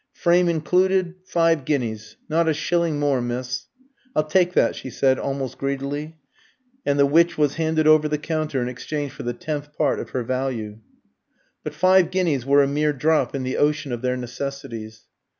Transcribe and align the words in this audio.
"Frame 0.13 0.49
included, 0.49 1.13
five 1.25 1.63
guineas. 1.63 2.17
Not 2.27 2.47
a 2.49 2.55
shilling 2.55 2.97
more, 2.99 3.21
miss." 3.21 3.67
"I'll 4.15 4.23
take 4.23 4.53
that," 4.53 4.75
she 4.75 4.89
said, 4.89 5.19
almost 5.19 5.59
greedily. 5.59 6.15
And 6.83 6.97
the 6.97 7.05
Witch 7.05 7.37
was 7.37 7.53
handed 7.57 7.85
over 7.85 8.07
the 8.07 8.17
counter 8.17 8.63
in 8.63 8.67
exchange 8.67 9.11
for 9.11 9.21
the 9.21 9.33
tenth 9.33 9.77
part 9.77 9.99
of 9.99 10.09
her 10.09 10.23
value. 10.23 10.79
But 11.63 11.75
five 11.75 12.09
guineas 12.09 12.47
were 12.47 12.63
a 12.63 12.67
mere 12.67 12.93
drop 12.93 13.35
in 13.35 13.43
the 13.43 13.57
ocean 13.57 13.91
of 13.91 14.01
their 14.01 14.17
necessities. 14.17 15.05